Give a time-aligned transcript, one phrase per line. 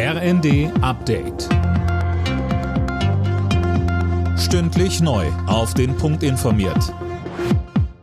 [0.00, 1.48] RND Update.
[4.38, 5.26] Stündlich neu.
[5.48, 6.94] Auf den Punkt informiert.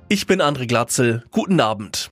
[0.09, 1.23] Ich bin André Glatzel.
[1.31, 2.09] Guten Abend.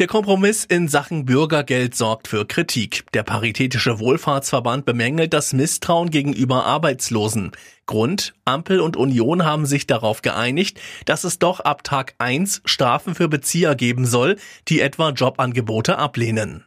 [0.00, 3.06] Der Kompromiss in Sachen Bürgergeld sorgt für Kritik.
[3.14, 7.52] Der Paritätische Wohlfahrtsverband bemängelt das Misstrauen gegenüber Arbeitslosen.
[7.86, 13.14] Grund, Ampel und Union haben sich darauf geeinigt, dass es doch ab Tag 1 Strafen
[13.14, 14.36] für Bezieher geben soll,
[14.68, 16.66] die etwa Jobangebote ablehnen.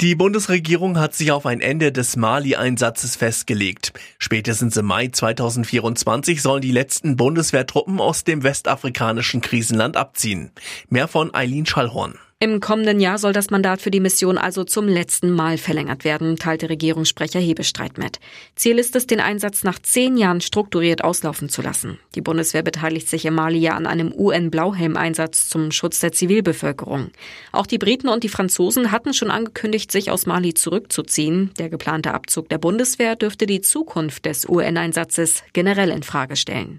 [0.00, 3.92] Die Bundesregierung hat sich auf ein Ende des Mali-Einsatzes festgelegt.
[4.20, 10.52] Spätestens im Mai 2024 sollen die letzten Bundeswehrtruppen aus dem westafrikanischen Krisenland abziehen.
[10.88, 12.16] Mehr von Eileen Schallhorn.
[12.40, 16.36] Im kommenden Jahr soll das Mandat für die Mission also zum letzten Mal verlängert werden,
[16.36, 18.20] teilte Regierungssprecher Hebestreit mit.
[18.54, 21.98] Ziel ist es, den Einsatz nach zehn Jahren strukturiert auslaufen zu lassen.
[22.14, 27.10] Die Bundeswehr beteiligt sich im Mali ja an einem UN-Blauhelm-Einsatz zum Schutz der Zivilbevölkerung.
[27.50, 31.50] Auch die Briten und die Franzosen hatten schon angekündigt, sich aus Mali zurückzuziehen.
[31.58, 36.78] Der geplante Abzug der Bundeswehr dürfte die Zukunft des UN-Einsatzes generell in Frage stellen.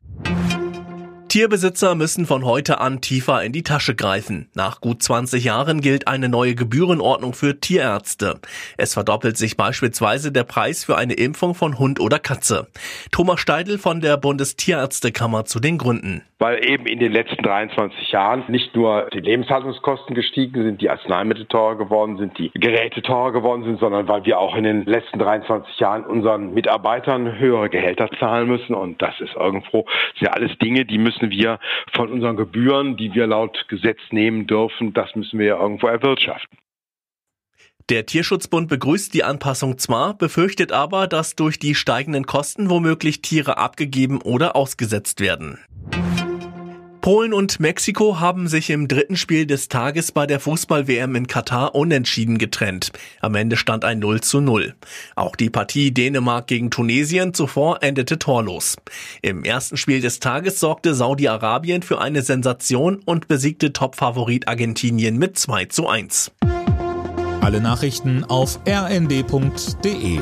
[1.29, 4.49] Tierbesitzer müssen von heute an tiefer in die Tasche greifen.
[4.55, 8.39] Nach gut 20 Jahren gilt eine neue Gebührenordnung für Tierärzte.
[8.77, 12.65] Es verdoppelt sich beispielsweise der Preis für eine Impfung von Hund oder Katze.
[13.11, 16.23] Thomas Steidl von der Bundestierärztekammer zu den Gründen.
[16.39, 21.45] Weil eben in den letzten 23 Jahren nicht nur die Lebenshaltungskosten gestiegen sind, die Arzneimittel
[21.45, 25.19] teurer geworden sind, die Geräte teurer geworden sind, sondern weil wir auch in den letzten
[25.19, 28.73] 23 Jahren unseren Mitarbeitern höhere Gehälter zahlen müssen.
[28.73, 31.59] Und das ist irgendwo, das sind ja alles Dinge, die müssen müssen wir
[31.93, 36.57] von unseren Gebühren, die wir laut Gesetz nehmen dürfen, das müssen wir ja irgendwo erwirtschaften.
[37.89, 43.57] Der Tierschutzbund begrüßt die Anpassung zwar, befürchtet aber, dass durch die steigenden Kosten womöglich Tiere
[43.57, 45.57] abgegeben oder ausgesetzt werden.
[47.09, 51.73] Polen und Mexiko haben sich im dritten Spiel des Tages bei der Fußball-WM in Katar
[51.73, 52.91] unentschieden getrennt.
[53.19, 54.75] Am Ende stand ein 0 zu 0.
[55.15, 58.75] Auch die Partie Dänemark gegen Tunesien zuvor endete torlos.
[59.23, 65.35] Im ersten Spiel des Tages sorgte Saudi-Arabien für eine Sensation und besiegte Topfavorit Argentinien mit
[65.35, 66.31] 2 zu 1.
[67.41, 70.19] Alle Nachrichten auf rnd.de